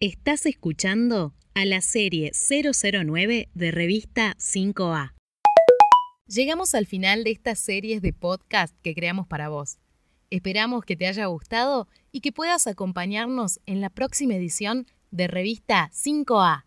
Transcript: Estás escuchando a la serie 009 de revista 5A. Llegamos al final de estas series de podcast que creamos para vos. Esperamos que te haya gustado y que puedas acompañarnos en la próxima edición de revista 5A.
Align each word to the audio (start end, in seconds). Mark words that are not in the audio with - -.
Estás 0.00 0.46
escuchando 0.46 1.34
a 1.54 1.64
la 1.64 1.80
serie 1.80 2.30
009 2.30 3.48
de 3.52 3.70
revista 3.72 4.36
5A. 4.38 5.14
Llegamos 6.28 6.76
al 6.76 6.86
final 6.86 7.24
de 7.24 7.32
estas 7.32 7.58
series 7.58 8.00
de 8.00 8.12
podcast 8.12 8.76
que 8.80 8.94
creamos 8.94 9.26
para 9.26 9.48
vos. 9.48 9.80
Esperamos 10.30 10.84
que 10.84 10.94
te 10.94 11.08
haya 11.08 11.26
gustado 11.26 11.88
y 12.12 12.20
que 12.20 12.30
puedas 12.30 12.68
acompañarnos 12.68 13.58
en 13.66 13.80
la 13.80 13.90
próxima 13.90 14.36
edición 14.36 14.86
de 15.10 15.26
revista 15.26 15.90
5A. 15.92 16.66